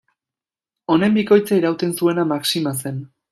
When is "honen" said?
0.93-1.13